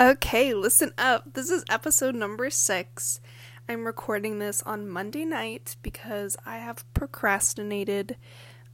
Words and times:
Okay, 0.00 0.54
listen 0.54 0.94
up. 0.96 1.34
This 1.34 1.50
is 1.50 1.62
episode 1.68 2.14
number 2.14 2.48
six. 2.48 3.20
I'm 3.68 3.84
recording 3.84 4.38
this 4.38 4.62
on 4.62 4.88
Monday 4.88 5.26
night 5.26 5.76
because 5.82 6.38
I 6.46 6.56
have 6.56 6.90
procrastinated 6.94 8.16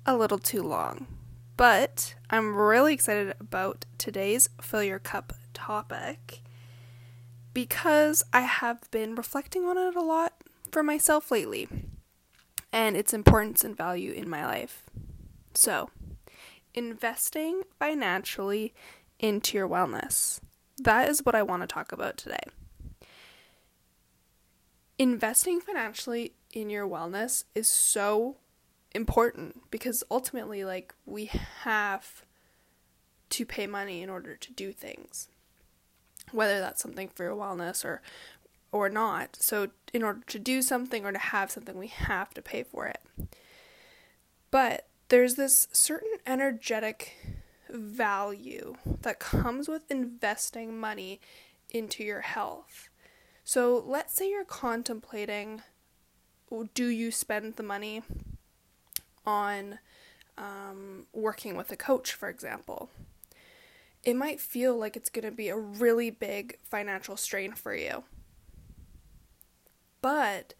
a 0.06 0.16
little 0.16 0.38
too 0.38 0.62
long. 0.62 1.08
But 1.56 2.14
I'm 2.30 2.54
really 2.54 2.94
excited 2.94 3.34
about 3.40 3.86
today's 3.98 4.48
Fill 4.60 4.84
Your 4.84 5.00
Cup 5.00 5.32
topic 5.52 6.42
because 7.52 8.22
I 8.32 8.42
have 8.42 8.88
been 8.92 9.16
reflecting 9.16 9.64
on 9.64 9.76
it 9.76 9.96
a 9.96 10.02
lot 10.02 10.32
for 10.70 10.84
myself 10.84 11.32
lately 11.32 11.66
and 12.72 12.96
its 12.96 13.12
importance 13.12 13.64
and 13.64 13.76
value 13.76 14.12
in 14.12 14.30
my 14.30 14.46
life. 14.46 14.84
So, 15.54 15.90
investing 16.72 17.62
financially 17.80 18.72
into 19.18 19.58
your 19.58 19.68
wellness 19.68 20.38
that 20.78 21.08
is 21.08 21.24
what 21.24 21.34
I 21.34 21.42
want 21.42 21.62
to 21.62 21.66
talk 21.66 21.92
about 21.92 22.16
today. 22.16 22.42
Investing 24.98 25.60
financially 25.60 26.32
in 26.52 26.70
your 26.70 26.88
wellness 26.88 27.44
is 27.54 27.68
so 27.68 28.36
important 28.92 29.70
because 29.70 30.02
ultimately, 30.10 30.64
like, 30.64 30.94
we 31.04 31.26
have 31.62 32.22
to 33.30 33.44
pay 33.44 33.66
money 33.66 34.02
in 34.02 34.08
order 34.08 34.36
to 34.36 34.52
do 34.52 34.72
things, 34.72 35.28
whether 36.32 36.60
that's 36.60 36.82
something 36.82 37.08
for 37.08 37.24
your 37.24 37.36
wellness 37.36 37.84
or 37.84 38.00
or 38.72 38.88
not. 38.88 39.36
So, 39.36 39.68
in 39.92 40.02
order 40.02 40.20
to 40.26 40.38
do 40.38 40.60
something 40.62 41.04
or 41.04 41.12
to 41.12 41.18
have 41.18 41.50
something, 41.50 41.78
we 41.78 41.88
have 41.88 42.34
to 42.34 42.42
pay 42.42 42.62
for 42.62 42.86
it. 42.86 43.00
But 44.50 44.86
there's 45.08 45.34
this 45.34 45.68
certain 45.72 46.12
energetic 46.26 47.35
value 47.70 48.76
that 49.02 49.18
comes 49.18 49.68
with 49.68 49.90
investing 49.90 50.78
money 50.78 51.20
into 51.70 52.04
your 52.04 52.20
health. 52.20 52.88
So 53.44 53.82
let's 53.86 54.14
say 54.14 54.30
you're 54.30 54.44
contemplating 54.44 55.62
do 56.74 56.86
you 56.86 57.10
spend 57.10 57.56
the 57.56 57.62
money 57.62 58.02
on 59.24 59.78
um, 60.38 61.06
working 61.12 61.56
with 61.56 61.72
a 61.72 61.76
coach, 61.76 62.12
for 62.12 62.28
example? 62.28 62.90
It 64.04 64.14
might 64.14 64.40
feel 64.40 64.76
like 64.76 64.96
it's 64.96 65.10
going 65.10 65.24
to 65.24 65.32
be 65.32 65.48
a 65.48 65.56
really 65.56 66.10
big 66.10 66.58
financial 66.62 67.16
strain 67.16 67.52
for 67.52 67.74
you. 67.74 68.04
But 70.00 70.54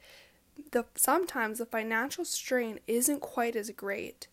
the 0.73 0.87
sometimes 0.97 1.59
the 1.59 1.67
financial 1.67 2.25
strain 2.25 2.81
isn't 2.87 3.21
quite 3.21 3.55
as 3.55 3.71
great 3.71 4.27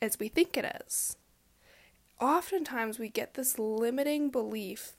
as 0.00 0.18
we 0.20 0.28
think 0.28 0.56
it 0.56 0.82
is 0.84 1.16
oftentimes 2.22 2.98
we 2.98 3.08
get 3.08 3.34
this 3.34 3.58
limiting 3.58 4.30
belief 4.30 4.92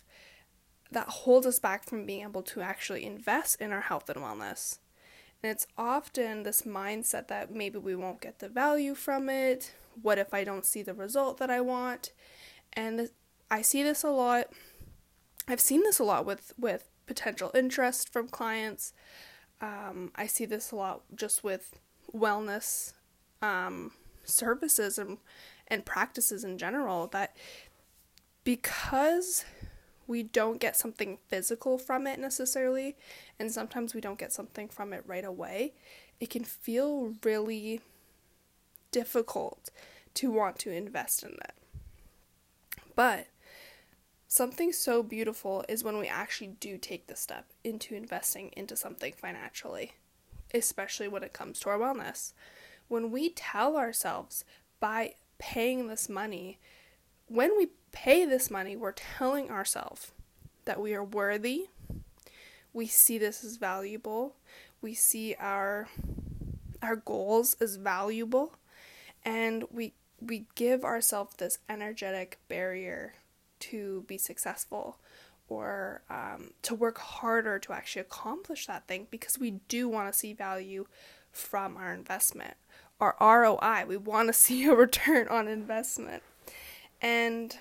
that 0.92 1.08
holds 1.08 1.48
us 1.48 1.58
back 1.58 1.86
from 1.86 2.06
being 2.06 2.22
able 2.22 2.44
to 2.44 2.62
actually 2.62 3.06
invest 3.06 3.60
in 3.60 3.72
our 3.72 3.82
health 3.82 4.10
and 4.10 4.22
wellness. 4.22 4.78
And 5.42 5.52
it's 5.52 5.66
often 5.78 6.44
this 6.44 6.64
mindset 6.64 7.30
that 7.30 7.52
maybe 7.52 7.80
we 7.80 7.96
won't 7.96 8.22
get 8.22 8.40
the 8.40 8.50
value 8.50 8.94
from 8.94 9.30
it. 9.30 9.74
What 10.02 10.18
if 10.18 10.34
I 10.34 10.44
don't 10.44 10.66
see 10.66 10.84
the 10.84 10.94
result 10.94 11.38
that 11.38 11.50
I 11.50 11.62
want? 11.62 12.12
And 12.74 13.10
I 13.50 13.62
see 13.62 13.84
this 13.84 14.04
a 14.04 14.10
lot. 14.10 14.48
I've 15.48 15.62
seen 15.62 15.82
this 15.84 16.00
a 16.00 16.04
lot 16.04 16.26
with, 16.26 16.54
with 16.60 16.90
potential 17.06 17.52
interest 17.56 18.12
from 18.12 18.28
clients. 18.28 18.94
Um, 19.62 20.12
I 20.16 20.28
see 20.28 20.46
this 20.46 20.72
a 20.72 20.76
lot 20.76 21.04
just 21.16 21.44
with 21.44 21.80
wellness 22.14 22.94
um, 23.42 23.92
services 24.24 24.98
and 24.98 25.18
and 25.68 25.86
practices 25.86 26.44
in 26.44 26.58
general 26.58 27.08
that 27.08 27.36
because 28.44 29.46
we 30.06 30.24
don't 30.24 30.60
get 30.60 30.76
something 30.76 31.18
physical 31.28 31.78
from 31.78 32.06
it 32.08 32.20
necessarily, 32.20 32.96
and 33.40 33.52
sometimes 33.52 33.94
we 33.94 34.02
don't 34.02 34.20
get 34.20 34.34
something 34.34 34.68
from 34.68 34.94
it 34.94 35.04
right 35.06 35.26
away, 35.26 35.74
it 36.20 36.30
can 36.30 36.44
feel 36.44 37.14
really 37.24 37.82
difficult 38.92 39.70
to 40.14 40.32
want 40.32 40.60
to 40.60 40.72
invest 40.72 41.24
in 41.24 41.32
it. 41.32 41.54
But 42.96 43.28
something 44.28 44.72
so 44.72 45.02
beautiful 45.02 45.66
is 45.68 45.84
when 45.84 45.98
we 45.98 46.08
actually 46.08 46.56
do 46.60 46.78
take 46.78 47.08
the 47.08 47.16
step 47.16 47.48
into 47.64 47.96
investing 47.96 48.52
into 48.56 48.76
something 48.76 49.14
financially, 49.14 49.94
especially 50.54 51.08
when 51.08 51.24
it 51.24 51.34
comes 51.34 51.60
to 51.60 51.70
our 51.70 51.78
wellness. 51.78 52.34
When 52.88 53.10
we 53.10 53.30
tell 53.30 53.78
ourselves 53.78 54.44
by 54.80 55.16
paying 55.38 55.88
this 55.88 56.10
money, 56.10 56.60
when 57.28 57.58
we 57.58 57.70
pay 57.92 58.26
this 58.26 58.50
money, 58.52 58.76
we're 58.76 58.92
telling 58.92 59.50
ourselves 59.50 60.12
that 60.66 60.82
we 60.82 60.94
are 60.94 61.04
worthy. 61.04 61.68
We 62.74 62.88
see 62.88 63.18
this 63.18 63.44
as 63.44 63.58
valuable. 63.58 64.36
We 64.82 64.94
see 64.94 65.36
our 65.40 65.88
our 66.82 66.98
goals 66.98 67.56
as 67.62 67.78
valuable 67.78 68.56
and 69.24 69.64
we 69.72 69.94
we 70.20 70.46
give 70.56 70.84
ourselves 70.84 71.36
this 71.36 71.60
energetic 71.70 72.40
barrier 72.48 73.14
to 73.60 74.04
be 74.08 74.18
successful 74.18 74.98
or 75.48 76.02
um, 76.10 76.52
to 76.62 76.74
work 76.74 76.98
harder 76.98 77.60
to 77.60 77.74
actually 77.74 78.02
accomplish 78.02 78.68
that 78.68 78.88
thing 78.88 79.08
because 79.12 79.38
we 79.38 79.52
do 79.68 79.88
want 79.90 80.12
to 80.12 80.18
see 80.18 80.34
value 80.34 80.86
from 81.32 81.78
our 81.78 81.94
investment 81.94 82.56
our 83.04 83.42
ROI. 83.42 83.86
We 83.88 83.98
want 83.98 84.30
to 84.30 84.34
see 84.34 84.66
a 84.66 84.76
return 84.76 85.28
on 85.28 85.48
investment. 85.48 86.24
And 87.02 87.58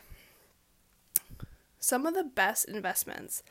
some 1.81 2.07
of 2.07 2.15
the 2.15 2.25
best 2.25 2.67
investments 2.67 3.43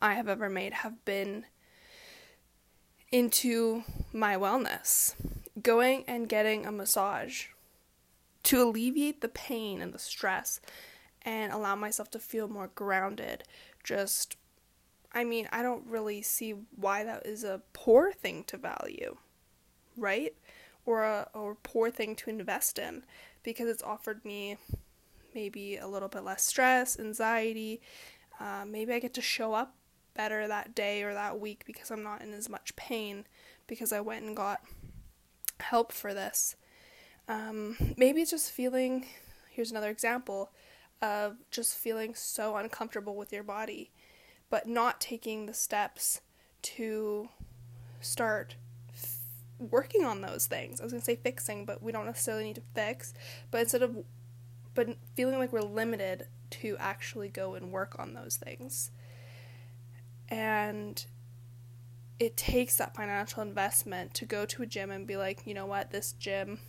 I 0.00 0.14
have 0.14 0.28
ever 0.28 0.48
made 0.48 0.72
have 0.74 1.04
been 1.04 1.46
into 3.10 3.82
my 4.12 4.36
wellness. 4.36 5.14
Going 5.60 6.04
and 6.06 6.28
getting 6.28 6.64
a 6.64 6.72
massage 6.72 7.46
to 8.44 8.62
alleviate 8.62 9.20
the 9.20 9.28
pain 9.28 9.82
and 9.82 9.92
the 9.92 9.98
stress 9.98 10.60
and 11.22 11.52
allow 11.52 11.74
myself 11.74 12.10
to 12.12 12.18
feel 12.18 12.48
more 12.48 12.70
grounded. 12.74 13.44
Just, 13.84 14.36
I 15.12 15.24
mean, 15.24 15.48
I 15.52 15.62
don't 15.62 15.86
really 15.86 16.22
see 16.22 16.54
why 16.74 17.04
that 17.04 17.26
is 17.26 17.44
a 17.44 17.60
poor 17.72 18.12
thing 18.12 18.44
to 18.44 18.56
value, 18.56 19.16
right? 19.96 20.34
Or 20.86 21.04
a 21.04 21.28
or 21.34 21.56
poor 21.62 21.90
thing 21.90 22.16
to 22.16 22.30
invest 22.30 22.78
in 22.78 23.04
because 23.42 23.68
it's 23.68 23.82
offered 23.82 24.24
me 24.24 24.56
maybe 25.34 25.76
a 25.76 25.86
little 25.86 26.08
bit 26.08 26.24
less 26.24 26.44
stress, 26.44 26.98
anxiety. 26.98 27.80
Uh, 28.38 28.64
maybe 28.66 28.92
I 28.92 28.98
get 28.98 29.14
to 29.14 29.22
show 29.22 29.52
up 29.52 29.74
better 30.14 30.48
that 30.48 30.74
day 30.74 31.02
or 31.02 31.14
that 31.14 31.38
week 31.38 31.62
because 31.66 31.90
I'm 31.90 32.02
not 32.02 32.22
in 32.22 32.32
as 32.32 32.48
much 32.48 32.74
pain 32.76 33.26
because 33.66 33.92
I 33.92 34.00
went 34.00 34.24
and 34.24 34.36
got 34.36 34.60
help 35.60 35.92
for 35.92 36.12
this. 36.14 36.56
Um, 37.28 37.76
maybe 37.96 38.20
it's 38.22 38.30
just 38.30 38.50
feeling. 38.50 39.06
Here's 39.50 39.70
another 39.70 39.90
example 39.90 40.50
of 41.02 41.36
just 41.50 41.76
feeling 41.76 42.14
so 42.14 42.56
uncomfortable 42.56 43.16
with 43.16 43.32
your 43.32 43.42
body, 43.42 43.90
but 44.48 44.68
not 44.68 45.00
taking 45.00 45.46
the 45.46 45.54
steps 45.54 46.20
to 46.62 47.28
start 48.00 48.56
working 49.60 50.04
on 50.04 50.20
those 50.20 50.46
things. 50.46 50.80
I 50.80 50.84
was 50.84 50.92
going 50.92 51.02
to 51.02 51.04
say 51.04 51.16
fixing, 51.16 51.64
but 51.64 51.82
we 51.82 51.92
don't 51.92 52.06
necessarily 52.06 52.44
need 52.44 52.56
to 52.56 52.62
fix. 52.74 53.14
But 53.50 53.60
instead 53.60 53.82
of 53.82 53.96
but 54.74 54.96
feeling 55.14 55.38
like 55.38 55.52
we're 55.52 55.60
limited 55.60 56.26
to 56.50 56.76
actually 56.78 57.28
go 57.28 57.54
and 57.54 57.72
work 57.72 57.96
on 57.98 58.14
those 58.14 58.36
things. 58.36 58.90
And 60.28 61.04
it 62.18 62.36
takes 62.36 62.76
that 62.76 62.94
financial 62.94 63.42
investment 63.42 64.14
to 64.14 64.24
go 64.26 64.44
to 64.46 64.62
a 64.62 64.66
gym 64.66 64.90
and 64.90 65.06
be 65.06 65.16
like, 65.16 65.42
you 65.44 65.54
know 65.54 65.66
what, 65.66 65.90
this 65.90 66.12
gym, 66.12 66.60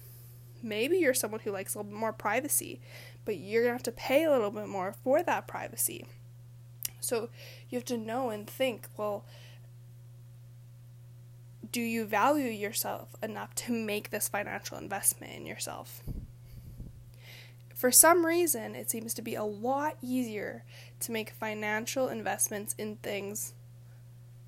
maybe 0.63 0.97
you're 0.97 1.13
someone 1.13 1.41
who 1.41 1.51
likes 1.51 1.75
a 1.75 1.79
little 1.79 1.91
bit 1.91 1.99
more 1.99 2.13
privacy, 2.13 2.81
but 3.25 3.37
you're 3.37 3.63
to 3.65 3.71
have 3.71 3.83
to 3.83 3.91
pay 3.91 4.23
a 4.23 4.31
little 4.31 4.51
bit 4.51 4.67
more 4.67 4.95
for 5.03 5.21
that 5.23 5.47
privacy. 5.47 6.05
So 6.99 7.29
you 7.69 7.77
have 7.77 7.85
to 7.85 7.97
know 7.97 8.29
and 8.29 8.47
think, 8.47 8.87
well, 8.97 9.25
do 11.71 11.81
you 11.81 12.05
value 12.05 12.49
yourself 12.49 13.15
enough 13.23 13.55
to 13.55 13.71
make 13.71 14.09
this 14.09 14.27
financial 14.27 14.77
investment 14.77 15.33
in 15.33 15.45
yourself? 15.45 16.03
For 17.73 17.91
some 17.91 18.25
reason, 18.25 18.75
it 18.75 18.91
seems 18.91 19.13
to 19.15 19.21
be 19.21 19.35
a 19.35 19.43
lot 19.43 19.97
easier 20.01 20.63
to 20.99 21.11
make 21.11 21.31
financial 21.31 22.09
investments 22.09 22.75
in 22.77 22.97
things 22.97 23.53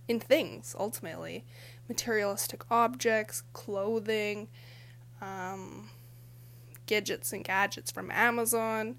in 0.08 0.20
things 0.20 0.76
ultimately 0.78 1.46
materialistic 1.88 2.64
objects, 2.70 3.44
clothing, 3.54 4.50
um, 5.22 5.90
gadgets 6.86 7.34
and 7.34 7.44
gadgets 7.44 7.92
from 7.92 8.12
Amazon. 8.12 8.98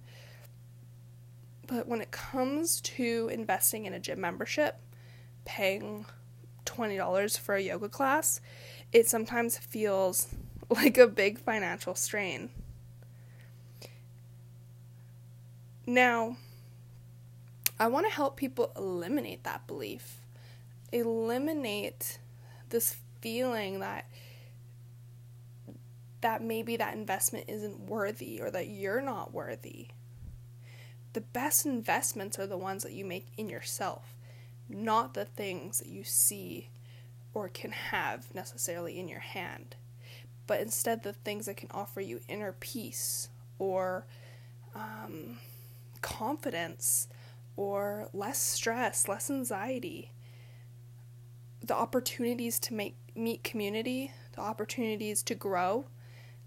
But 1.66 1.86
when 1.86 2.00
it 2.00 2.10
comes 2.10 2.80
to 2.82 3.30
investing 3.32 3.86
in 3.86 3.94
a 3.94 4.00
gym 4.00 4.20
membership, 4.20 4.78
paying 5.44 6.06
$20 6.64 7.38
for 7.38 7.54
a 7.54 7.62
yoga 7.62 7.88
class, 7.88 8.40
it 8.92 9.08
sometimes 9.08 9.58
feels 9.58 10.28
like 10.70 10.98
a 10.98 11.06
big 11.06 11.38
financial 11.38 11.94
strain. 11.94 12.50
Now, 15.86 16.36
I 17.78 17.88
want 17.88 18.06
to 18.06 18.12
help 18.12 18.36
people 18.36 18.72
eliminate 18.76 19.44
that 19.44 19.66
belief. 19.66 20.20
Eliminate 20.92 22.18
this 22.70 22.96
feeling 23.20 23.80
that 23.80 24.06
that 26.20 26.42
maybe 26.42 26.76
that 26.76 26.94
investment 26.94 27.44
isn't 27.48 27.80
worthy 27.80 28.40
or 28.40 28.50
that 28.50 28.66
you're 28.68 29.02
not 29.02 29.34
worthy. 29.34 29.88
The 31.12 31.20
best 31.20 31.66
investments 31.66 32.38
are 32.38 32.46
the 32.46 32.56
ones 32.56 32.82
that 32.82 32.92
you 32.92 33.04
make 33.04 33.26
in 33.36 33.50
yourself, 33.50 34.14
not 34.68 35.14
the 35.14 35.24
things 35.24 35.78
that 35.78 35.88
you 35.88 36.04
see 36.04 36.70
or 37.32 37.48
can 37.48 37.72
have 37.72 38.34
necessarily 38.34 38.98
in 38.98 39.08
your 39.08 39.20
hand, 39.20 39.76
but 40.46 40.60
instead 40.60 41.02
the 41.02 41.12
things 41.12 41.46
that 41.46 41.56
can 41.56 41.70
offer 41.72 42.00
you 42.00 42.20
inner 42.28 42.52
peace 42.52 43.28
or 43.58 44.06
um, 44.74 45.38
confidence 46.00 47.08
or 47.56 48.08
less 48.12 48.38
stress, 48.38 49.08
less 49.08 49.30
anxiety. 49.30 50.10
The 51.62 51.74
opportunities 51.74 52.58
to 52.60 52.74
make 52.74 52.96
meet 53.14 53.44
community, 53.44 54.12
the 54.34 54.40
opportunities 54.40 55.22
to 55.22 55.34
grow, 55.34 55.86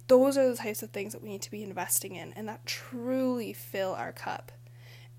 those 0.07 0.37
are 0.37 0.49
the 0.49 0.57
types 0.57 0.83
of 0.83 0.91
things 0.91 1.13
that 1.13 1.21
we 1.21 1.29
need 1.29 1.41
to 1.41 1.51
be 1.51 1.63
investing 1.63 2.15
in 2.15 2.33
and 2.33 2.47
that 2.47 2.65
truly 2.65 3.53
fill 3.53 3.93
our 3.93 4.11
cup. 4.11 4.51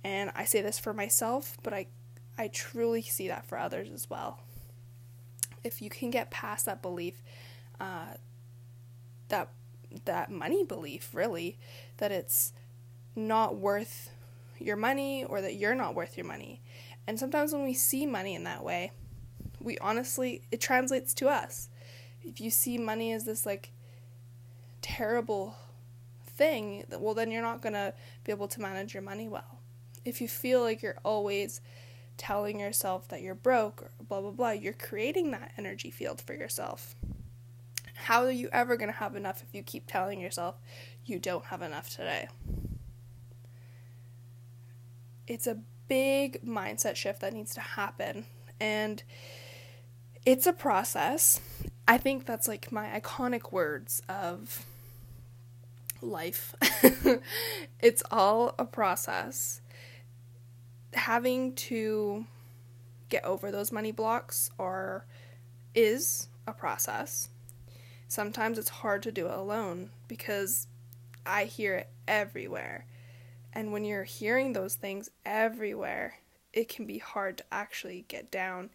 And 0.04 0.30
I 0.34 0.44
say 0.44 0.62
this 0.62 0.78
for 0.78 0.94
myself, 0.94 1.56
but 1.62 1.74
I 1.74 1.86
I 2.38 2.48
truly 2.48 3.02
see 3.02 3.28
that 3.28 3.44
for 3.44 3.58
others 3.58 3.90
as 3.90 4.08
well. 4.08 4.38
If 5.64 5.82
you 5.82 5.90
can 5.90 6.10
get 6.10 6.30
past 6.30 6.66
that 6.66 6.80
belief, 6.80 7.22
uh, 7.80 8.14
that 9.28 9.48
that 10.04 10.30
money 10.30 10.64
belief, 10.64 11.10
really, 11.12 11.58
that 11.96 12.12
it's 12.12 12.52
not 13.16 13.56
worth 13.56 14.10
your 14.58 14.76
money 14.76 15.24
or 15.24 15.40
that 15.40 15.56
you're 15.56 15.74
not 15.74 15.94
worth 15.94 16.16
your 16.16 16.26
money. 16.26 16.60
And 17.06 17.18
sometimes 17.18 17.52
when 17.52 17.64
we 17.64 17.74
see 17.74 18.06
money 18.06 18.34
in 18.34 18.44
that 18.44 18.62
way, 18.62 18.92
we 19.60 19.78
honestly 19.78 20.42
it 20.50 20.60
translates 20.60 21.14
to 21.14 21.28
us. 21.28 21.68
If 22.22 22.40
you 22.40 22.50
see 22.50 22.78
money 22.78 23.12
as 23.12 23.24
this 23.24 23.44
like 23.44 23.72
terrible 24.82 25.56
thing, 26.24 26.84
well, 26.98 27.14
then 27.14 27.30
you're 27.30 27.42
not 27.42 27.62
going 27.62 27.72
to 27.72 27.94
be 28.24 28.32
able 28.32 28.48
to 28.48 28.60
manage 28.60 28.94
your 28.94 29.02
money 29.02 29.28
well. 29.28 29.58
If 30.04 30.20
you 30.20 30.28
feel 30.28 30.62
like 30.62 30.82
you're 30.82 30.98
always 31.04 31.60
telling 32.18 32.60
yourself 32.60 33.08
that 33.08 33.22
you're 33.22 33.34
broke 33.34 33.82
or 33.82 33.90
blah, 34.06 34.20
blah, 34.20 34.30
blah, 34.30 34.50
you're 34.50 34.74
creating 34.74 35.30
that 35.30 35.52
energy 35.56 35.90
field 35.90 36.20
for 36.20 36.34
yourself. 36.34 36.94
How 37.94 38.24
are 38.24 38.30
you 38.30 38.48
ever 38.52 38.76
going 38.76 38.92
to 38.92 38.98
have 38.98 39.16
enough 39.16 39.42
if 39.42 39.54
you 39.54 39.62
keep 39.62 39.86
telling 39.86 40.20
yourself 40.20 40.56
you 41.04 41.18
don't 41.18 41.46
have 41.46 41.62
enough 41.62 41.88
today? 41.90 42.28
It's 45.26 45.46
a 45.46 45.58
big 45.88 46.44
mindset 46.44 46.96
shift 46.96 47.20
that 47.20 47.32
needs 47.32 47.54
to 47.54 47.60
happen. 47.60 48.26
And 48.60 49.02
it's 50.24 50.46
a 50.46 50.52
process. 50.52 51.40
I 51.86 51.98
think 51.98 52.26
that's 52.26 52.46
like 52.46 52.70
my 52.70 52.88
iconic 52.88 53.52
words 53.52 54.02
of 54.08 54.64
life. 56.00 56.54
it's 57.80 58.02
all 58.10 58.54
a 58.58 58.64
process. 58.64 59.60
Having 60.94 61.54
to 61.54 62.26
get 63.08 63.24
over 63.24 63.50
those 63.50 63.72
money 63.72 63.92
blocks 63.92 64.50
are 64.58 65.04
is 65.74 66.28
a 66.46 66.52
process. 66.52 67.28
Sometimes 68.08 68.58
it's 68.58 68.68
hard 68.68 69.02
to 69.02 69.12
do 69.12 69.26
it 69.26 69.34
alone 69.34 69.90
because 70.08 70.66
I 71.26 71.44
hear 71.44 71.74
it 71.74 71.88
everywhere. 72.06 72.86
And 73.52 73.72
when 73.72 73.84
you're 73.84 74.04
hearing 74.04 74.52
those 74.52 74.74
things 74.74 75.10
everywhere, 75.26 76.18
it 76.52 76.68
can 76.68 76.86
be 76.86 76.98
hard 76.98 77.38
to 77.38 77.44
actually 77.52 78.04
get 78.08 78.30
down 78.30 78.70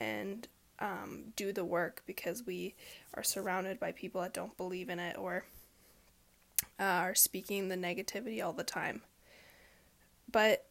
and 0.00 0.46
um, 0.78 1.32
do 1.34 1.52
the 1.52 1.64
work 1.64 2.02
because 2.06 2.46
we 2.46 2.74
are 3.14 3.22
surrounded 3.22 3.80
by 3.80 3.92
people 3.92 4.20
that 4.22 4.32
don't 4.32 4.56
believe 4.56 4.88
in 4.88 5.00
it 5.00 5.18
or 5.18 5.44
uh, 6.78 6.84
are 6.84 7.14
speaking 7.14 7.68
the 7.68 7.76
negativity 7.76 8.44
all 8.44 8.52
the 8.52 8.62
time. 8.62 9.02
But 10.30 10.67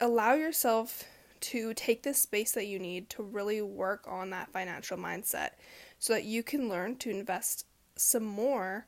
allow 0.00 0.34
yourself 0.34 1.04
to 1.40 1.72
take 1.74 2.02
the 2.02 2.14
space 2.14 2.52
that 2.52 2.66
you 2.66 2.78
need 2.78 3.08
to 3.10 3.22
really 3.22 3.62
work 3.62 4.04
on 4.06 4.30
that 4.30 4.52
financial 4.52 4.96
mindset 4.96 5.50
so 5.98 6.12
that 6.12 6.24
you 6.24 6.42
can 6.42 6.68
learn 6.68 6.96
to 6.96 7.10
invest 7.10 7.66
some 7.96 8.24
more 8.24 8.86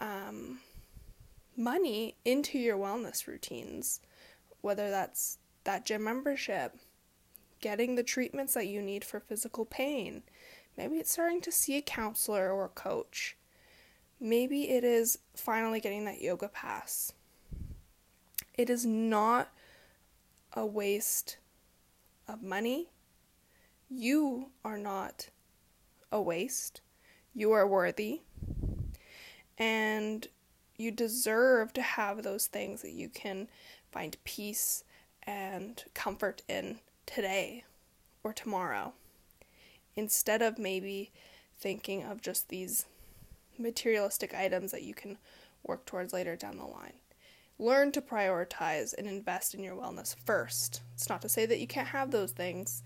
um, 0.00 0.60
money 1.56 2.16
into 2.24 2.58
your 2.58 2.76
wellness 2.76 3.26
routines, 3.26 4.00
whether 4.60 4.90
that's 4.90 5.38
that 5.64 5.84
gym 5.84 6.04
membership, 6.04 6.76
getting 7.60 7.94
the 7.94 8.02
treatments 8.02 8.54
that 8.54 8.68
you 8.68 8.80
need 8.80 9.04
for 9.04 9.20
physical 9.20 9.64
pain. 9.64 10.22
Maybe 10.76 10.96
it's 10.96 11.12
starting 11.12 11.40
to 11.42 11.52
see 11.52 11.76
a 11.76 11.82
counselor 11.82 12.52
or 12.52 12.66
a 12.66 12.70
coach. 12.70 13.36
Maybe 14.20 14.70
it 14.70 14.84
is 14.84 15.18
finally 15.34 15.80
getting 15.80 16.04
that 16.04 16.22
yoga 16.22 16.48
pass. 16.48 17.12
It 18.54 18.70
is 18.70 18.86
not 18.86 19.48
a 20.52 20.64
waste 20.64 21.38
of 22.26 22.42
money. 22.42 22.88
You 23.88 24.50
are 24.64 24.78
not 24.78 25.28
a 26.12 26.20
waste. 26.20 26.80
You 27.34 27.52
are 27.52 27.66
worthy. 27.66 28.22
And 29.56 30.26
you 30.76 30.90
deserve 30.90 31.72
to 31.72 31.82
have 31.82 32.22
those 32.22 32.46
things 32.46 32.82
that 32.82 32.92
you 32.92 33.08
can 33.08 33.48
find 33.90 34.16
peace 34.24 34.84
and 35.24 35.84
comfort 35.94 36.42
in 36.48 36.78
today 37.06 37.64
or 38.22 38.32
tomorrow 38.32 38.92
instead 39.96 40.42
of 40.42 40.58
maybe 40.58 41.10
thinking 41.58 42.04
of 42.04 42.22
just 42.22 42.48
these 42.48 42.86
materialistic 43.58 44.32
items 44.34 44.70
that 44.70 44.82
you 44.82 44.94
can 44.94 45.18
work 45.64 45.84
towards 45.84 46.12
later 46.12 46.36
down 46.36 46.56
the 46.56 46.64
line. 46.64 46.92
Learn 47.58 47.90
to 47.92 48.00
prioritize 48.00 48.94
and 48.96 49.06
invest 49.06 49.54
in 49.54 49.64
your 49.64 49.74
wellness 49.74 50.14
first. 50.24 50.82
It's 50.94 51.08
not 51.08 51.22
to 51.22 51.28
say 51.28 51.44
that 51.46 51.58
you 51.58 51.66
can't 51.66 51.88
have 51.88 52.10
those 52.10 52.32
things, 52.32 52.82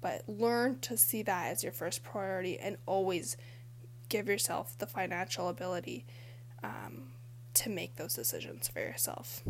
but 0.00 0.22
learn 0.28 0.78
to 0.80 0.96
see 0.96 1.22
that 1.22 1.50
as 1.50 1.62
your 1.62 1.72
first 1.72 2.02
priority 2.02 2.58
and 2.58 2.76
always 2.86 3.36
give 4.08 4.28
yourself 4.28 4.76
the 4.78 4.86
financial 4.86 5.48
ability 5.48 6.04
um, 6.62 7.12
to 7.54 7.70
make 7.70 7.96
those 7.96 8.14
decisions 8.14 8.68
for 8.68 8.80
yourself. 8.80 9.42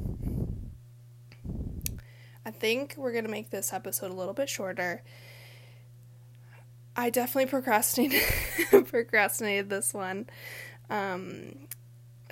I 2.44 2.50
think 2.50 2.94
we're 2.96 3.12
going 3.12 3.24
to 3.24 3.30
make 3.30 3.50
this 3.50 3.72
episode 3.72 4.10
a 4.10 4.14
little 4.14 4.34
bit 4.34 4.48
shorter. 4.48 5.02
I 6.96 7.10
definitely 7.10 7.50
procrastinated 7.50 8.22
procrastinated 8.86 9.70
this 9.70 9.92
one. 9.94 10.28
Um, 10.88 11.68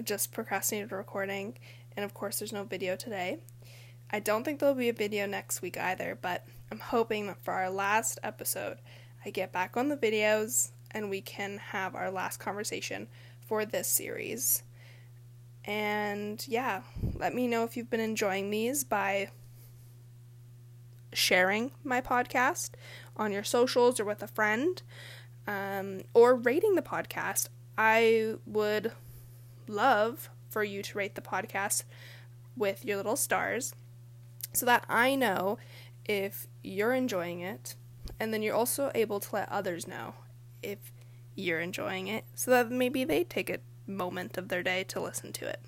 just 0.03 0.33
procrastinated 0.33 0.93
recording, 0.93 1.59
and 1.99 2.05
of 2.05 2.15
course, 2.15 2.39
there's 2.39 2.53
no 2.53 2.63
video 2.63 2.95
today. 2.95 3.39
I 4.09 4.21
don't 4.21 4.45
think 4.45 4.61
there'll 4.61 4.77
be 4.77 4.89
a 4.89 4.93
video 4.93 5.27
next 5.27 5.63
week 5.63 5.77
either, 5.77 6.17
but 6.23 6.47
I'm 6.71 6.79
hoping 6.79 7.27
that 7.27 7.43
for 7.43 7.53
our 7.53 7.71
last 7.71 8.21
episode, 8.23 8.79
I 9.25 9.31
get 9.31 9.51
back 9.51 9.77
on 9.77 9.89
the 9.89 9.97
videos 9.97 10.71
and 10.93 11.11
we 11.11 11.21
can 11.21 11.59
have 11.59 11.97
our 11.97 12.13
last 12.13 12.37
conversation 12.37 13.09
for 13.45 13.65
this 13.65 13.89
series. 13.89 14.63
And 15.65 16.47
yeah, 16.47 16.83
let 17.17 17.35
me 17.35 17.49
know 17.49 17.65
if 17.65 17.77
you've 17.77 17.91
been 17.91 17.99
enjoying 17.99 18.51
these 18.51 18.85
by 18.85 19.31
sharing 21.13 21.73
my 21.83 22.01
podcast 22.01 22.71
on 23.17 23.33
your 23.33 23.43
socials 23.43 23.99
or 23.99 24.05
with 24.05 24.23
a 24.23 24.29
friend, 24.29 24.83
um, 25.49 26.03
or 26.15 26.37
rating 26.37 26.77
the 26.77 26.81
podcast. 26.81 27.49
I 27.77 28.37
would 28.47 28.93
love 29.67 30.31
for 30.49 30.65
you 30.65 30.83
to 30.83 30.99
rate 30.99 31.15
the 31.15 31.21
podcast 31.21 31.85
with 32.57 32.85
your 32.85 32.97
little 32.97 33.17
stars 33.17 33.75
so 34.53 34.67
that 34.67 34.85
I 34.89 35.15
know 35.15 35.59
if 36.07 36.49
you're 36.63 36.95
enjoying 36.95 37.41
it, 37.41 37.77
and 38.19 38.33
then 38.33 38.43
you're 38.43 38.55
also 38.55 38.91
able 38.95 39.21
to 39.21 39.35
let 39.35 39.51
others 39.51 39.87
know 39.87 40.15
if 40.63 40.93
you're 41.35 41.61
enjoying 41.61 42.09
it 42.09 42.25
so 42.35 42.51
that 42.51 42.71
maybe 42.71 43.05
they 43.05 43.25
take 43.25 43.51
a 43.51 43.59
moment 43.87 44.37
of 44.37 44.49
their 44.49 44.63
day 44.63 44.85
to 44.85 45.01
listen 45.01 45.33
to 45.33 45.47
it. 45.47 45.61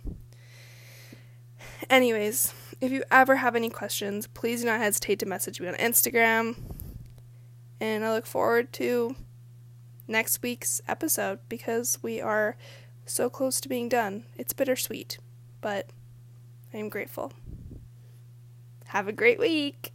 Anyways, 1.88 2.54
if 2.80 2.90
you 2.90 3.04
ever 3.10 3.36
have 3.36 3.54
any 3.54 3.70
questions, 3.70 4.26
please 4.26 4.60
do 4.60 4.66
not 4.66 4.80
hesitate 4.80 5.18
to 5.20 5.26
message 5.26 5.60
me 5.60 5.68
on 5.68 5.74
Instagram. 5.74 6.56
And 7.80 8.04
I 8.04 8.12
look 8.12 8.26
forward 8.26 8.72
to 8.74 9.14
next 10.08 10.42
week's 10.42 10.80
episode 10.88 11.38
because 11.48 11.98
we 12.02 12.20
are 12.20 12.56
so 13.10 13.28
close 13.28 13.60
to 13.60 13.68
being 13.68 13.88
done. 13.88 14.24
It's 14.36 14.52
bittersweet, 14.52 15.18
but 15.60 15.90
I 16.72 16.78
am 16.78 16.88
grateful. 16.88 17.32
Have 18.86 19.08
a 19.08 19.12
great 19.12 19.38
week. 19.38 19.89